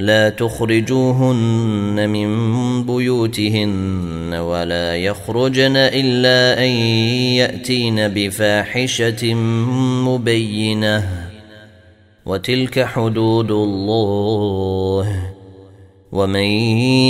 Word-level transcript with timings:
لا 0.00 0.28
تخرجوهن 0.28 2.08
من 2.08 2.30
بيوتهن 2.86 4.34
ولا 4.34 4.96
يخرجن 4.96 5.76
إلا 5.76 6.64
أن 6.64 6.70
يأتين 7.36 8.08
بفاحشة 8.08 9.34
مبينة. 10.04 11.08
وتلك 12.26 12.84
حدود 12.84 13.50
الله. 13.50 15.22
ومن 16.12 16.44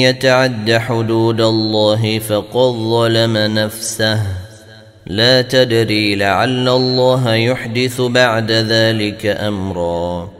يتعد 0.01 0.73
حدود 0.73 1.41
الله 1.41 2.19
فقد 2.19 2.73
ظلم 2.73 3.37
نفسه. 3.37 4.23
لا 5.07 5.43
تدري 5.43 6.15
لعل 6.15 6.69
الله 6.69 7.35
يحدث 7.35 8.01
بعد 8.01 8.53
ذلك 8.53 9.27
أمرا. 9.27 10.40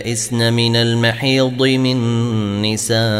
يئسن 0.00 0.52
من 0.52 0.76
المحيض 0.76 1.62
من 1.62 2.02
نسائكم 2.62 3.18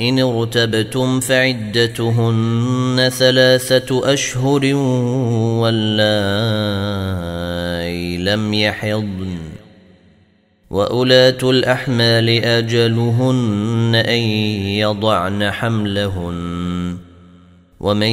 إن 0.00 0.18
ارتبتم 0.18 1.20
فعدتهن 1.20 3.10
ثلاثة 3.18 4.12
أشهر 4.12 4.74
واللائي 5.60 5.86
لم 8.18 8.54
يحضن. 8.54 9.38
وأولاة 10.70 11.38
الأحمال 11.42 12.28
أجلهن 12.28 13.94
أن 13.94 14.20
يضعن 14.84 15.50
حملهن. 15.50 16.96
ومن 17.80 18.12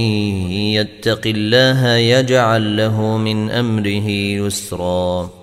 يتق 0.50 1.22
الله 1.26 1.88
يجعل 1.88 2.78
له 2.78 3.18
من 3.18 3.52
أمره 3.52 4.10
يسرا. 4.10 5.43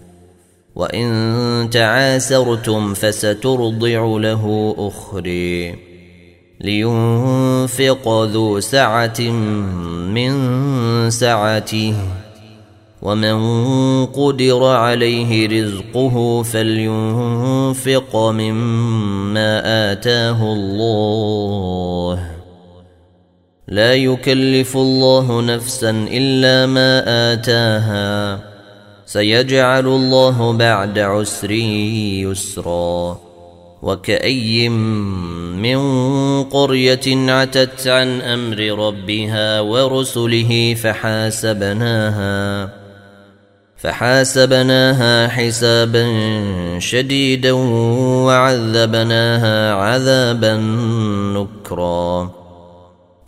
وإن 0.75 1.69
تعاسرتم 1.71 2.93
فسترضع 2.93 4.17
له 4.17 4.75
أخري 4.77 5.75
لينفق 6.61 8.23
ذو 8.23 8.59
سعة 8.59 9.21
من 10.11 10.31
سعته 11.09 11.93
ومن 13.01 13.35
قدر 14.05 14.63
عليه 14.65 15.47
رزقه 15.47 16.43
فلينفق 16.43 18.15
مما 18.15 19.61
آتاه 19.91 20.53
الله 20.53 22.31
لا 23.67 23.95
يكلف 23.95 24.77
الله 24.77 25.41
نفسا 25.41 25.89
إلا 26.11 26.65
ما 26.65 27.03
آتاها 27.33 28.50
سيجعل 29.11 29.87
الله 29.87 30.53
بعد 30.53 30.99
عسر 30.99 31.51
يسرا. 31.51 33.17
وكأي 33.81 34.69
من 34.69 35.79
قرية 36.43 37.31
عتت 37.31 37.87
عن 37.87 38.21
أمر 38.21 38.87
ربها 38.87 39.59
ورسله 39.59 40.75
فحاسبناها 40.83 42.69
فحاسبناها 43.77 45.27
حسابا 45.27 46.05
شديدا 46.79 47.51
وعذبناها 48.25 49.73
عذابا 49.73 50.55
نكرا. 51.35 52.40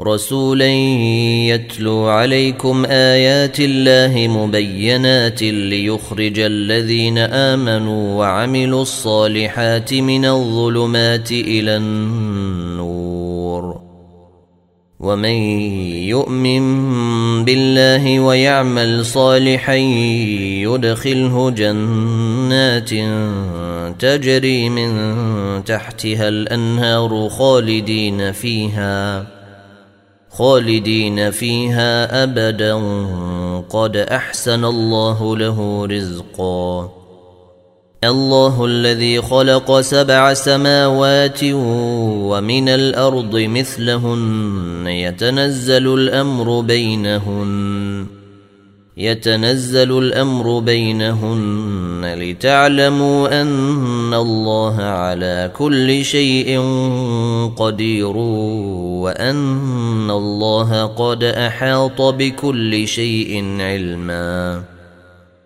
رسولا 0.00 0.68
يتلو 1.48 2.06
عليكم 2.06 2.84
آيات 2.84 3.60
الله 3.60 4.28
مبينات 4.28 5.42
ليخرج 5.42 6.38
الذين 6.38 7.18
آمنوا 7.18 8.18
وعملوا 8.18 8.82
الصالحات 8.82 9.94
من 9.94 10.24
الظلمات 10.24 11.32
إلى 11.32 11.76
النور. 11.76 13.14
ومن 15.00 15.36
يؤمن 16.08 16.64
بالله 17.44 18.20
ويعمل 18.20 19.04
صالحا 19.04 19.74
يدخله 20.64 21.50
جنات 21.50 22.90
تجري 23.98 24.68
من 24.68 24.90
تحتها 25.64 26.28
الأنهار 26.28 27.28
خالدين 27.28 28.32
فيها. 28.32 29.33
خالدين 30.38 31.30
فيها 31.30 32.22
أبدا. 32.22 32.74
قد 33.70 33.96
أحسن 33.96 34.64
الله 34.64 35.36
له 35.36 35.86
رزقا. 35.86 36.90
الله 38.04 38.64
الذي 38.64 39.22
خلق 39.22 39.80
سبع 39.80 40.34
سماوات 40.34 41.40
ومن 41.44 42.68
الأرض 42.68 43.36
مثلهن. 43.36 44.86
يتنزل 44.86 45.94
الأمر 45.94 46.60
بينهن. 46.60 47.83
يتنزل 48.96 49.98
الأمر 49.98 50.58
بينهن 50.58 52.14
لتعلموا 52.18 53.42
أن 53.42 54.14
الله 54.14 54.82
على 54.82 55.50
كل 55.56 56.04
شيء 56.04 56.60
قدير 57.56 58.16
وأن 59.02 60.10
الله 60.10 60.86
قد 60.86 61.24
أحاط 61.24 62.02
بكل 62.02 62.88
شيء 62.88 63.56
علما. 63.60 64.73